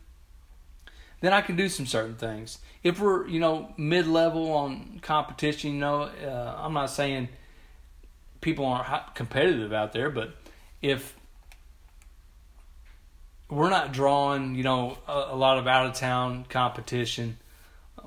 then 1.21 1.33
I 1.33 1.41
can 1.41 1.55
do 1.55 1.69
some 1.69 1.85
certain 1.85 2.15
things. 2.15 2.59
If 2.83 2.99
we're, 2.99 3.27
you 3.27 3.39
know, 3.39 3.73
mid 3.77 4.07
level 4.07 4.51
on 4.53 4.99
competition, 5.01 5.73
you 5.73 5.79
know, 5.79 6.03
uh, 6.03 6.55
I'm 6.57 6.73
not 6.73 6.89
saying 6.89 7.29
people 8.41 8.65
aren't 8.65 9.15
competitive 9.15 9.73
out 9.73 9.91
there, 9.91 10.09
but 10.09 10.35
if 10.81 11.15
we're 13.49 13.69
not 13.69 13.91
drawing, 13.91 14.55
you 14.55 14.63
know, 14.63 14.97
a, 15.07 15.29
a 15.31 15.35
lot 15.35 15.57
of 15.57 15.67
out 15.67 15.87
of 15.87 15.93
town 15.93 16.45
competition, 16.47 17.37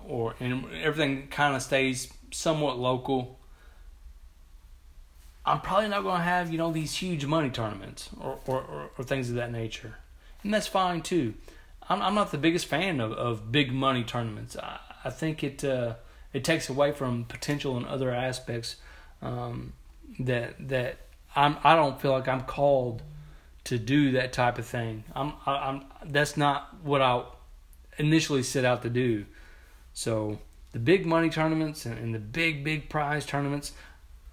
or 0.06 0.34
and 0.40 0.64
everything 0.82 1.28
kind 1.28 1.54
of 1.54 1.62
stays 1.62 2.12
somewhat 2.30 2.78
local. 2.78 3.38
I'm 5.44 5.60
probably 5.60 5.88
not 5.88 6.04
going 6.04 6.18
to 6.18 6.24
have, 6.24 6.52
you 6.52 6.58
know, 6.58 6.70
these 6.70 6.94
huge 6.94 7.26
money 7.26 7.50
tournaments 7.50 8.08
or, 8.20 8.38
or, 8.46 8.62
or, 8.62 8.90
or 8.96 9.04
things 9.04 9.28
of 9.28 9.34
that 9.36 9.50
nature. 9.50 9.96
And 10.44 10.54
that's 10.54 10.68
fine 10.68 11.02
too. 11.02 11.34
I'm, 11.88 12.02
I'm 12.02 12.14
not 12.14 12.30
the 12.30 12.38
biggest 12.38 12.66
fan 12.66 13.00
of, 13.00 13.12
of 13.12 13.52
big 13.52 13.72
money 13.72 14.04
tournaments. 14.04 14.56
I, 14.56 14.78
I 15.04 15.10
think 15.10 15.42
it 15.42 15.64
uh, 15.64 15.94
it 16.32 16.44
takes 16.44 16.68
away 16.68 16.92
from 16.92 17.24
potential 17.24 17.76
and 17.76 17.86
other 17.86 18.10
aspects 18.10 18.76
um, 19.20 19.72
that 20.18 20.68
that 20.68 20.98
I'm 21.34 21.56
I 21.64 21.74
don't 21.74 22.00
feel 22.00 22.12
like 22.12 22.28
I'm 22.28 22.42
called 22.42 23.02
to 23.64 23.78
do 23.78 24.12
that 24.12 24.32
type 24.32 24.58
of 24.58 24.66
thing. 24.66 25.04
I'm 25.14 25.34
I, 25.46 25.52
I'm 25.52 25.84
that's 26.04 26.36
not 26.36 26.82
what 26.82 27.02
I 27.02 27.22
initially 27.98 28.42
set 28.42 28.64
out 28.64 28.82
to 28.82 28.90
do. 28.90 29.26
So 29.92 30.38
the 30.72 30.78
big 30.78 31.04
money 31.04 31.28
tournaments 31.28 31.84
and, 31.84 31.98
and 31.98 32.14
the 32.14 32.18
big 32.18 32.64
big 32.64 32.88
prize 32.88 33.26
tournaments, 33.26 33.72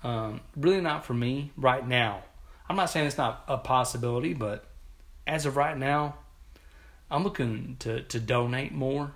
um, 0.04 0.42
really 0.56 0.82
not 0.82 1.06
for 1.06 1.14
me 1.14 1.52
right 1.58 1.86
now. 1.86 2.24
I'm 2.70 2.76
not 2.76 2.90
saying 2.90 3.08
it's 3.08 3.18
not 3.18 3.44
a 3.48 3.58
possibility, 3.58 4.34
but 4.34 4.66
as 5.26 5.46
of 5.46 5.58
right 5.58 5.78
now, 5.78 6.16
I'm 7.12 7.24
looking 7.24 7.78
to, 7.80 8.02
to 8.04 8.20
donate 8.20 8.72
more 8.72 9.12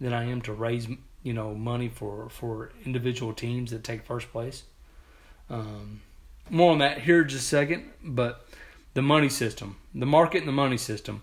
than 0.00 0.12
I 0.12 0.24
am 0.24 0.42
to 0.42 0.52
raise 0.52 0.88
you 1.22 1.32
know 1.32 1.54
money 1.54 1.88
for 1.88 2.28
for 2.28 2.70
individual 2.84 3.32
teams 3.32 3.70
that 3.70 3.82
take 3.82 4.04
first 4.04 4.30
place. 4.30 4.64
Um, 5.50 6.02
more 6.50 6.72
on 6.72 6.78
that 6.78 7.00
here 7.00 7.24
just 7.24 7.44
a 7.44 7.48
second, 7.48 7.90
but 8.02 8.46
the 8.92 9.02
money 9.02 9.28
system, 9.28 9.76
the 9.94 10.06
market 10.06 10.38
and 10.38 10.48
the 10.48 10.52
money 10.52 10.78
system. 10.78 11.22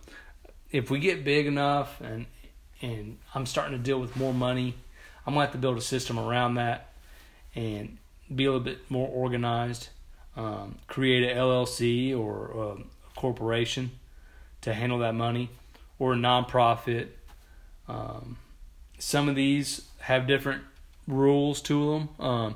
If 0.72 0.89
we 0.89 1.00
get 1.00 1.24
big 1.24 1.46
enough 1.46 2.01
and 2.01 2.25
and 2.81 3.20
I'm 3.36 3.46
starting 3.46 3.77
to 3.77 3.84
deal 3.84 4.00
with 4.00 4.15
more 4.15 4.34
money, 4.34 4.75
I'm 5.25 5.34
gonna 5.34 5.46
have 5.46 5.53
to 5.53 5.60
build 5.60 5.77
a 5.77 5.81
system 5.81 6.17
around 6.20 6.55
that 6.55 6.89
and 7.55 7.98
be 8.34 8.46
a 8.46 8.51
little 8.51 8.65
bit 8.65 8.89
more 8.89 9.08
organized. 9.08 9.89
Um, 10.36 10.77
create 10.88 11.29
an 11.29 11.38
LLC 11.38 12.17
or 12.17 12.77
a 12.77 13.20
corporation 13.20 13.91
to 14.62 14.74
handle 14.74 15.00
that 15.00 15.13
money 15.13 15.50
or 16.01 16.15
nonprofit. 16.15 17.10
Um, 17.88 18.38
some 18.98 19.29
of 19.29 19.36
these 19.36 19.88
have 20.00 20.25
different 20.25 20.63
rules 21.08 21.62
to 21.62 21.91
them. 21.91 22.10
Um, 22.20 22.55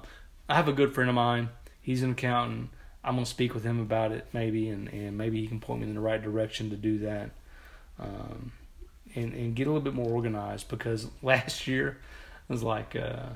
I 0.50 0.56
have 0.56 0.68
a 0.68 0.74
good 0.74 0.96
friend 0.96 1.12
of 1.12 1.16
mine. 1.16 1.50
He's 1.80 2.02
an 2.02 2.14
accountant. 2.14 2.72
I'm 3.04 3.14
gonna 3.14 3.28
speak 3.28 3.54
with 3.54 3.64
him 3.64 3.80
about 3.80 4.12
it 4.12 4.25
maybe, 4.34 4.68
and, 4.70 4.88
and 4.88 5.16
maybe 5.16 5.42
he 5.42 5.46
can 5.48 5.60
point 5.60 5.82
me 5.82 5.88
in 5.88 5.94
the 5.94 6.02
right 6.02 6.20
direction 6.20 6.72
to 6.72 6.75
do 6.75 6.98
that, 7.00 7.30
um, 8.00 8.52
and 9.14 9.32
and 9.36 9.56
get 9.56 9.68
a 9.68 9.70
little 9.70 9.84
bit 9.84 9.94
more 9.94 10.10
organized 10.10 10.68
because 10.68 11.08
last 11.22 11.68
year 11.68 12.00
I 12.50 12.54
was 12.54 12.64
like, 12.64 12.96
uh, 12.96 13.30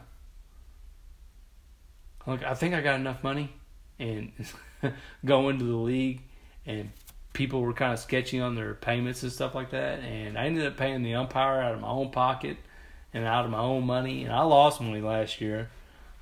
look, 2.26 2.44
I 2.44 2.56
think 2.56 2.74
I 2.74 2.82
got 2.82 2.96
enough 2.96 3.24
money, 3.24 3.54
and 4.00 4.32
go 5.24 5.50
into 5.50 5.66
the 5.66 5.76
league 5.76 6.22
and 6.66 6.90
people 7.34 7.62
were 7.62 7.74
kind 7.74 7.94
of 7.94 8.00
sketchy 8.00 8.40
on 8.40 8.56
their 8.56 8.74
payments 8.74 9.24
and 9.24 9.32
stuff 9.32 9.56
like 9.56 9.72
that. 9.72 10.00
And 10.00 10.38
I 10.38 10.46
ended 10.46 10.66
up 10.66 10.78
paying 10.78 11.04
the 11.04 11.16
umpire 11.16 11.62
out 11.62 11.76
of 11.76 11.82
my 11.82 11.88
own 11.88 12.12
pocket 12.12 12.58
and 13.14 13.26
out 13.26 13.46
of 13.46 13.52
my 13.52 13.60
own 13.60 13.86
money. 13.86 14.24
And 14.24 14.34
I 14.34 14.42
lost 14.42 14.82
money 14.82 15.02
last 15.02 15.40
year, 15.42 15.70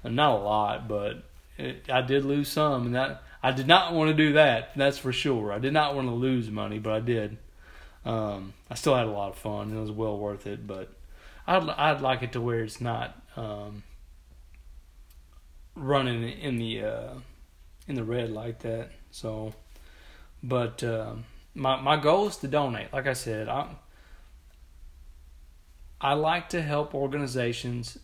not 0.03 0.39
a 0.39 0.43
lot, 0.43 0.87
but 0.87 1.23
it, 1.57 1.89
I 1.89 2.01
did 2.01 2.25
lose 2.25 2.49
some. 2.49 2.87
And 2.87 2.95
that 2.95 3.23
I 3.41 3.51
did 3.51 3.67
not 3.67 3.93
want 3.93 4.09
to 4.09 4.13
do 4.13 4.33
that. 4.33 4.71
That's 4.75 4.97
for 4.97 5.13
sure. 5.13 5.51
I 5.51 5.59
did 5.59 5.73
not 5.73 5.95
want 5.95 6.07
to 6.07 6.13
lose 6.13 6.49
money, 6.49 6.79
but 6.79 6.93
I 6.93 6.99
did. 6.99 7.37
Um, 8.05 8.53
I 8.69 8.75
still 8.75 8.95
had 8.95 9.05
a 9.05 9.11
lot 9.11 9.29
of 9.29 9.37
fun. 9.37 9.75
It 9.75 9.79
was 9.79 9.91
well 9.91 10.17
worth 10.17 10.47
it, 10.47 10.65
but 10.65 10.89
I'd 11.45 11.67
I'd 11.69 12.01
like 12.01 12.23
it 12.23 12.33
to 12.33 12.41
where 12.41 12.63
it's 12.63 12.79
not 12.79 13.21
um, 13.35 13.83
running 15.75 16.23
in 16.23 16.57
the 16.57 16.83
uh, 16.83 17.13
in 17.87 17.95
the 17.95 18.03
red 18.03 18.31
like 18.31 18.59
that. 18.59 18.91
So. 19.11 19.53
But 20.43 20.83
uh, 20.83 21.13
my 21.53 21.79
my 21.81 21.97
goal 21.97 22.27
is 22.27 22.37
to 22.37 22.47
donate. 22.47 22.93
Like 22.93 23.07
I 23.07 23.13
said, 23.13 23.49
I 23.49 23.67
I 25.99 26.13
like 26.13 26.49
to 26.49 26.61
help 26.61 26.93
organizations 26.93 27.97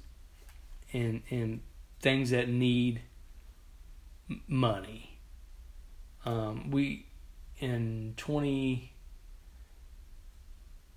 in 0.92 1.24
in 1.30 1.62
things 2.00 2.32
that 2.32 2.50
need 2.50 3.02
money. 4.48 5.20
Um, 6.26 6.72
we 6.72 7.06
in 7.60 8.14
twenty 8.18 8.94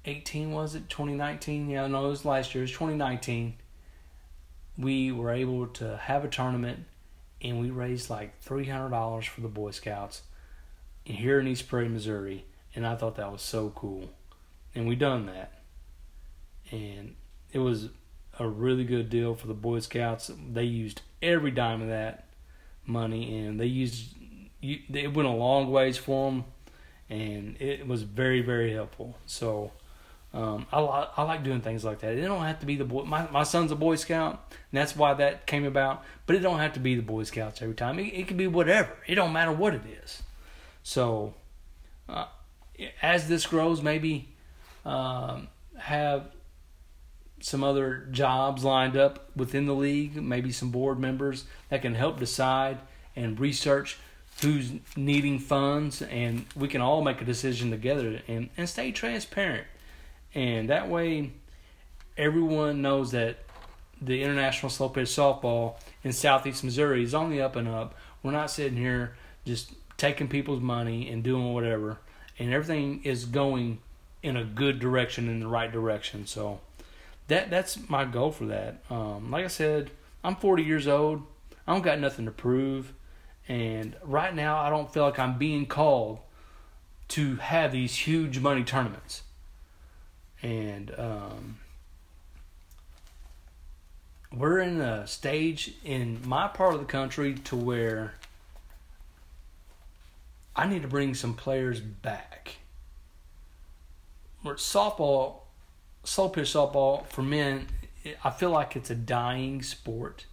eighteen 0.05 0.53
was 0.53 0.75
it 0.75 0.89
twenty 0.89 1.15
nineteen? 1.15 1.69
Yeah, 1.69 1.87
no, 1.87 2.07
it 2.07 2.09
was 2.09 2.25
last 2.25 2.55
year. 2.55 2.63
It 2.63 2.69
was 2.69 2.73
twenty 2.73 2.97
nineteen. 2.97 3.55
We 4.79 5.11
were 5.13 5.31
able 5.31 5.67
to 5.69 5.97
have 5.97 6.25
a 6.25 6.29
tournament 6.29 6.85
and 7.43 7.61
we 7.61 7.71
raised 7.71 8.11
like 8.11 8.39
three 8.41 8.67
hundred 8.67 8.91
dollars 8.91 9.27
for 9.27 9.41
the 9.43 9.49
Boy 9.49 9.71
Scouts 9.71 10.23
here 11.15 11.39
in 11.39 11.47
East 11.47 11.69
Prairie, 11.69 11.89
Missouri, 11.89 12.45
and 12.75 12.87
I 12.87 12.97
thought 12.97 13.17
that 13.17 13.31
was 13.33 13.43
so 13.43 13.71
cool, 13.75 14.11
and 14.75 14.89
we 14.89 14.97
done 14.97 15.27
that, 15.27 15.53
and 16.71 17.15
it 17.53 17.61
was 17.61 17.91
a 18.39 18.49
really 18.49 18.85
good 18.85 19.09
deal 19.09 19.35
for 19.35 19.47
the 19.47 19.55
Boy 19.55 19.79
Scouts. 19.81 20.31
They 20.53 20.65
used 20.65 21.03
every 21.23 21.51
dime 21.51 21.81
of 21.81 21.89
that 21.89 22.27
money, 22.85 23.39
and 23.39 23.59
they 23.59 23.67
used 23.67 24.15
it 24.63 25.15
went 25.15 25.29
a 25.29 25.33
long 25.33 25.71
ways 25.71 25.97
for 25.97 26.31
them, 26.31 26.45
and 27.09 27.57
it 27.61 27.87
was 27.87 28.03
very 28.03 28.41
very 28.43 28.73
helpful. 28.73 29.17
So. 29.27 29.73
Um, 30.35 30.67
I, 30.71 30.81
I 30.81 31.23
like 31.23 31.45
doing 31.45 31.63
things 31.63 31.83
like 31.83 32.01
that. 32.01 32.13
It 32.13 32.21
don't 32.21 32.45
have 32.45 32.61
to 32.61 32.67
be 32.67 32.77
the 32.77 32.85
boy. 32.85 33.05
My, 33.05 33.27
my 33.31 33.43
son's 33.43 33.73
a 33.73 33.77
Boy 33.77 33.97
Scout, 33.97 34.45
and 34.51 34.79
that's 34.79 34.95
why 34.95 35.15
that 35.15 35.47
came 35.47 35.65
about. 35.65 36.05
But 36.27 36.37
it 36.37 36.41
don't 36.41 36.59
have 36.59 36.75
to 36.75 36.81
be 36.81 36.95
the 36.95 37.01
Boy 37.01 37.23
Scouts 37.23 37.63
every 37.63 37.75
time. 37.75 37.99
It, 37.99 38.13
it 38.13 38.29
can 38.29 38.37
be 38.37 38.47
whatever. 38.47 38.91
It 39.07 39.15
don't 39.15 39.33
matter 39.33 39.53
what 39.53 39.73
it 39.73 39.81
is. 40.03 40.23
So, 40.87 41.35
uh, 42.09 42.27
as 43.03 43.27
this 43.27 43.45
grows, 43.45 43.83
maybe 43.83 44.29
um, 44.85 45.49
have 45.77 46.29
some 47.41 47.65
other 47.65 48.07
jobs 48.13 48.63
lined 48.63 48.97
up 48.97 49.29
within 49.35 49.67
the 49.67 49.75
league, 49.75 50.15
maybe 50.15 50.53
some 50.53 50.71
board 50.71 51.01
members 51.01 51.45
that 51.71 51.83
can 51.83 51.97
help 51.97 52.21
decide 52.21 52.79
and 53.17 53.41
research 53.41 53.99
who's 54.43 54.75
needing 54.95 55.41
funds, 55.41 56.03
and 56.03 56.47
we 56.55 56.69
can 56.69 56.81
all 56.81 57.03
make 57.03 57.21
a 57.21 57.25
decision 57.25 57.73
together 57.73 58.23
and, 58.29 58.49
and 58.57 58.69
stay 58.69 58.93
transparent. 58.93 59.67
And 60.37 60.71
that 60.71 60.89
way, 60.89 61.33
everyone 62.17 62.81
knows 62.81 63.11
that 63.11 63.39
the 64.01 64.23
International 64.23 64.71
Slow 64.71 64.91
Pitch 64.91 65.09
Softball 65.09 65.81
in 66.05 66.13
Southeast 66.13 66.63
Missouri 66.63 67.03
is 67.03 67.13
on 67.13 67.31
the 67.33 67.43
up 67.43 67.57
and 67.57 67.67
up. 67.67 67.97
We're 68.23 68.31
not 68.31 68.53
sitting 68.53 68.79
here 68.79 69.17
just 69.45 69.73
taking 69.97 70.29
people's 70.29 70.61
money 70.61 71.09
and 71.09 71.23
doing 71.23 71.53
whatever, 71.53 71.99
and 72.39 72.53
everything 72.53 73.03
is 73.05 73.25
going 73.25 73.79
in 74.23 74.37
a 74.37 74.45
good 74.45 74.79
direction, 74.79 75.29
in 75.29 75.41
the 75.41 75.47
right 75.47 75.71
direction. 75.71 76.27
So 76.27 76.61
that 77.29 77.51
that's 77.51 77.89
my 77.89 78.05
goal 78.05 78.33
for 78.33 78.47
that. 78.47 78.83
Um, 78.91 79.31
like 79.31 79.45
I 79.45 79.49
said, 79.49 79.91
I'm 80.23 80.37
40 80.37 80.63
years 80.63 80.89
old. 80.89 81.23
I 81.67 81.73
don't 81.73 81.83
got 81.83 81.99
nothing 81.99 82.27
to 82.27 82.31
prove, 82.31 82.93
and 83.49 83.97
right 84.03 84.35
now 84.35 84.59
I 84.59 84.71
don't 84.71 84.93
feel 84.93 85.05
like 85.05 85.19
I'm 85.19 85.39
being 85.39 85.67
called 85.67 86.19
to 87.09 87.37
have 87.37 87.73
these 87.73 87.95
huge 87.95 88.39
money 88.39 88.65
tournaments. 88.65 89.23
And 90.43 90.93
um, 90.99 91.59
we're 94.33 94.59
in 94.59 94.81
a 94.81 95.07
stage 95.07 95.75
in 95.85 96.21
my 96.25 96.49
part 96.49 96.75
of 96.75 96.81
the 96.81 96.87
country 96.87 97.35
to 97.35 97.57
where 97.57 98.15
I 100.57 100.67
need 100.67 100.83
to 100.83 100.89
bring 100.89 101.15
some 101.15 101.35
players 101.35 101.81
back. 101.81 102.57
Where 104.43 104.55
softball, 104.55 105.41
slow 106.03 106.29
pitch 106.29 106.53
softball 106.53 107.07
for 107.09 107.23
men, 107.23 107.67
I 108.25 108.31
feel 108.31 108.51
like 108.51 108.75
it's 108.75 108.91
a 108.91 108.95
dying 108.95 109.63
sport, 109.63 110.25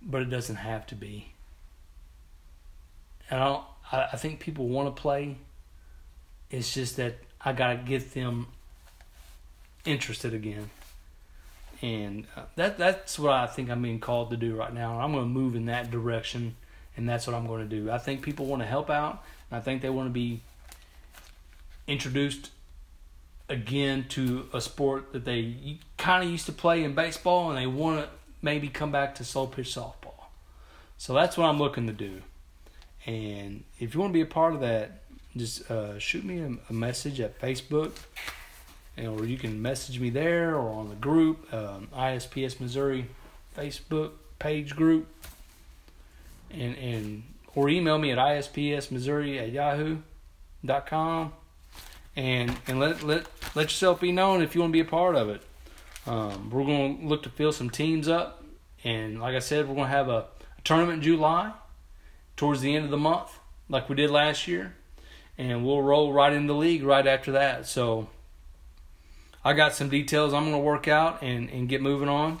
but 0.00 0.22
it 0.22 0.30
doesn't 0.30 0.56
have 0.56 0.86
to 0.88 0.94
be. 0.94 1.32
And 3.28 3.42
I. 3.42 3.60
I, 3.92 4.16
think 4.16 4.40
people 4.40 4.66
want 4.66 4.94
to 4.94 5.00
play. 5.00 5.36
It's 6.50 6.74
just 6.74 6.96
that 6.96 7.18
I 7.40 7.52
gotta 7.52 7.76
get 7.76 8.14
them 8.14 8.48
interested 9.84 10.34
again, 10.34 10.70
and 11.80 12.26
uh, 12.36 12.42
that 12.56 12.78
that's 12.78 13.18
what 13.18 13.32
I 13.32 13.46
think 13.46 13.70
I'm 13.70 13.82
being 13.82 14.00
called 14.00 14.30
to 14.30 14.36
do 14.36 14.56
right 14.56 14.74
now. 14.74 15.00
I'm 15.00 15.12
going 15.12 15.24
to 15.24 15.30
move 15.30 15.54
in 15.54 15.66
that 15.66 15.90
direction 15.90 16.56
and 16.96 17.08
that's 17.08 17.26
what 17.26 17.34
I'm 17.34 17.46
going 17.46 17.68
to 17.68 17.76
do. 17.76 17.90
I 17.90 17.98
think 17.98 18.22
people 18.22 18.46
want 18.46 18.62
to 18.62 18.66
help 18.66 18.90
out, 18.90 19.22
and 19.50 19.58
I 19.58 19.60
think 19.60 19.82
they 19.82 19.90
want 19.90 20.08
to 20.08 20.12
be 20.12 20.40
introduced 21.86 22.50
again 23.48 24.06
to 24.08 24.48
a 24.52 24.60
sport 24.60 25.12
that 25.12 25.24
they 25.24 25.78
kind 25.96 26.24
of 26.24 26.30
used 26.30 26.46
to 26.46 26.52
play 26.52 26.82
in 26.82 26.94
baseball, 26.94 27.50
and 27.50 27.58
they 27.58 27.66
want 27.66 28.04
to 28.04 28.10
maybe 28.42 28.68
come 28.68 28.90
back 28.90 29.14
to 29.16 29.24
slow 29.24 29.46
pitch 29.46 29.74
softball. 29.74 30.24
So 30.98 31.12
that's 31.12 31.36
what 31.36 31.46
I'm 31.46 31.58
looking 31.58 31.86
to 31.86 31.92
do. 31.92 32.22
And 33.04 33.64
if 33.78 33.94
you 33.94 34.00
want 34.00 34.10
to 34.12 34.14
be 34.14 34.22
a 34.22 34.26
part 34.26 34.54
of 34.54 34.60
that, 34.60 35.02
just 35.36 35.70
uh, 35.70 35.98
shoot 35.98 36.24
me 36.24 36.40
a, 36.40 36.50
a, 36.70 36.72
message 36.72 37.20
at 37.20 37.38
Facebook, 37.38 37.92
or 38.98 39.26
you 39.26 39.36
can 39.36 39.60
message 39.60 40.00
me 40.00 40.08
there 40.08 40.56
or 40.56 40.72
on 40.72 40.88
the 40.88 40.94
group, 40.94 41.52
um, 41.52 41.88
ISPS 41.94 42.58
Missouri 42.58 43.06
Facebook 43.56 44.12
page 44.38 44.74
group 44.74 45.06
and 46.50 46.76
and 46.76 47.22
or 47.54 47.68
email 47.68 47.98
me 47.98 48.12
at 48.12 48.18
ispsmissouri 48.18 49.40
at 49.40 49.50
yahoo.com 49.50 51.32
and 52.16 52.56
and 52.66 52.80
let 52.80 53.02
let 53.02 53.26
let 53.54 53.64
yourself 53.66 54.00
be 54.00 54.12
known 54.12 54.42
if 54.42 54.54
you 54.54 54.60
want 54.60 54.70
to 54.70 54.72
be 54.72 54.80
a 54.80 54.84
part 54.84 55.14
of 55.14 55.28
it. 55.28 55.42
Um, 56.06 56.50
we're 56.50 56.64
going 56.64 57.00
to 57.00 57.06
look 57.06 57.24
to 57.24 57.28
fill 57.28 57.52
some 57.52 57.68
teams 57.68 58.08
up, 58.08 58.44
and 58.84 59.20
like 59.20 59.34
I 59.34 59.40
said, 59.40 59.68
we're 59.68 59.74
going 59.74 59.88
to 59.88 59.96
have 59.96 60.08
a, 60.08 60.26
a 60.58 60.62
tournament 60.62 60.98
in 60.98 61.02
July, 61.02 61.52
towards 62.36 62.60
the 62.60 62.76
end 62.76 62.84
of 62.84 62.92
the 62.92 62.96
month, 62.96 63.40
like 63.68 63.88
we 63.88 63.96
did 63.96 64.10
last 64.10 64.46
year, 64.46 64.76
and 65.36 65.66
we'll 65.66 65.82
roll 65.82 66.12
right 66.12 66.32
into 66.32 66.52
the 66.52 66.58
league 66.58 66.84
right 66.84 67.04
after 67.06 67.32
that. 67.32 67.66
So 67.66 68.08
I 69.44 69.52
got 69.54 69.74
some 69.74 69.88
details 69.88 70.32
I'm 70.32 70.44
going 70.44 70.52
to 70.52 70.58
work 70.58 70.86
out 70.86 71.22
and 71.22 71.50
and 71.50 71.68
get 71.68 71.82
moving 71.82 72.08
on, 72.08 72.40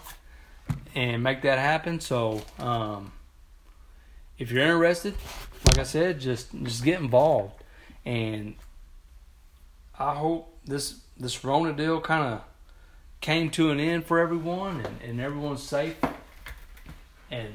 and 0.94 1.22
make 1.22 1.42
that 1.42 1.58
happen. 1.58 2.00
So. 2.00 2.42
Um, 2.58 3.12
if 4.38 4.50
you're 4.50 4.62
interested, 4.62 5.14
like 5.66 5.78
I 5.78 5.82
said, 5.84 6.20
just 6.20 6.48
just 6.62 6.84
get 6.84 7.00
involved. 7.00 7.62
And 8.04 8.56
I 9.98 10.14
hope 10.14 10.58
this 10.64 11.00
this 11.16 11.44
Rona 11.44 11.72
deal 11.72 12.00
kind 12.00 12.34
of 12.34 12.42
came 13.20 13.50
to 13.50 13.70
an 13.70 13.80
end 13.80 14.06
for 14.06 14.18
everyone, 14.18 14.80
and, 14.80 15.02
and 15.02 15.20
everyone's 15.20 15.62
safe. 15.62 15.96
And 17.30 17.52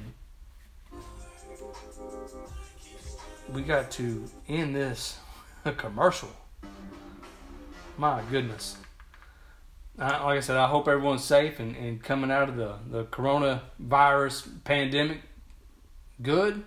we 3.54 3.62
got 3.62 3.92
to 3.92 4.26
end 4.48 4.76
this 4.76 5.20
commercial. 5.78 6.30
My 7.98 8.22
goodness. 8.32 8.78
like 9.98 10.10
I 10.10 10.40
said, 10.40 10.58
I 10.58 10.68
hope 10.68 10.88
everyone's 10.88 11.24
safe 11.24 11.60
and, 11.60 11.76
and 11.76 12.02
coming 12.02 12.32
out 12.32 12.50
of 12.50 12.56
the, 12.56 12.76
the 12.90 13.04
coronavirus 13.06 14.64
pandemic 14.64 15.22
good 16.22 16.64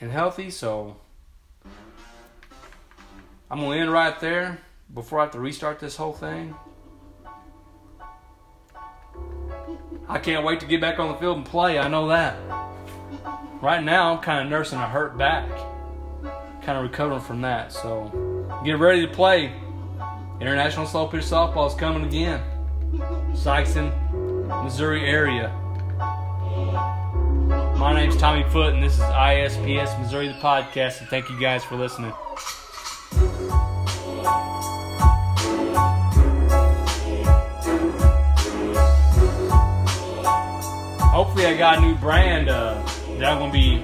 and 0.00 0.10
healthy. 0.10 0.50
So 0.50 0.96
I'm 3.50 3.60
gonna 3.60 3.76
end 3.76 3.92
right 3.92 4.18
there 4.20 4.60
before 4.92 5.20
I 5.20 5.24
have 5.24 5.32
to 5.32 5.40
restart 5.40 5.80
this 5.80 5.96
whole 5.96 6.12
thing. 6.12 6.54
I 10.08 10.18
can't 10.18 10.44
wait 10.44 10.60
to 10.60 10.66
get 10.66 10.80
back 10.80 10.98
on 10.98 11.12
the 11.12 11.18
field 11.18 11.36
and 11.36 11.46
play. 11.46 11.78
I 11.78 11.88
know 11.88 12.08
that. 12.08 12.36
Right 13.62 13.82
now, 13.82 14.14
I'm 14.14 14.22
kind 14.22 14.44
of 14.44 14.50
nursing 14.50 14.78
a 14.78 14.88
hurt 14.88 15.16
back, 15.18 15.48
kind 16.62 16.78
of 16.78 16.82
recovering 16.82 17.20
from 17.20 17.42
that. 17.42 17.72
So 17.72 18.10
get 18.64 18.78
ready 18.78 19.06
to 19.06 19.12
play. 19.12 19.52
International 20.40 20.86
Slow 20.86 21.06
Pitch 21.06 21.24
Softball 21.24 21.68
is 21.68 21.74
coming 21.74 22.04
again. 22.04 22.42
Sikeston, 23.32 23.92
Missouri 24.64 25.04
area. 25.04 25.54
My 27.50 27.92
name's 27.92 28.16
Tommy 28.16 28.44
Foot, 28.50 28.74
and 28.74 28.82
this 28.82 28.94
is 28.94 29.00
ISPS 29.00 29.98
Missouri 29.98 30.28
the 30.28 30.34
podcast, 30.34 31.00
and 31.00 31.08
thank 31.08 31.28
you 31.28 31.40
guys 31.40 31.64
for 31.64 31.74
listening. 31.74 32.12
Hopefully, 41.10 41.46
I 41.46 41.56
got 41.58 41.78
a 41.78 41.80
new 41.80 41.96
brand 41.96 42.48
uh, 42.48 42.74
that 43.18 43.32
I'm 43.32 43.38
going 43.40 43.50
to 43.50 43.58
be 43.58 43.82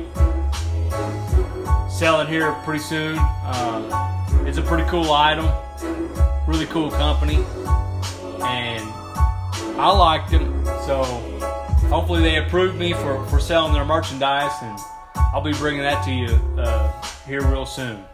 selling 1.90 2.29
here 2.29 2.52
pretty 2.62 2.85
soon. 2.85 3.18
Uh, 3.18 4.44
it's 4.46 4.59
a 4.59 4.62
pretty 4.62 4.88
cool 4.88 5.11
item, 5.11 5.50
really 6.46 6.66
cool 6.66 6.92
company, 6.92 7.44
and 8.44 8.85
I 9.76 9.90
liked 9.90 10.31
them, 10.31 10.64
so 10.87 11.02
hopefully 11.88 12.22
they 12.22 12.37
approve 12.37 12.77
me 12.77 12.92
for, 12.92 13.25
for 13.27 13.40
selling 13.40 13.72
their 13.72 13.85
merchandise, 13.85 14.53
and 14.62 14.79
I'll 15.33 15.40
be 15.40 15.53
bringing 15.53 15.83
that 15.83 16.05
to 16.05 16.12
you 16.12 16.35
uh, 16.59 17.03
here 17.27 17.42
real 17.42 17.66
soon. 17.66 18.05